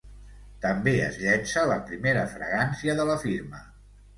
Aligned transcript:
També 0.63 0.93
es 1.09 1.19
llença 1.25 1.67
la 1.73 1.77
primera 1.91 2.25
fragància 2.35 2.99
de 3.03 3.07
la 3.11 3.19
firma. 3.27 3.63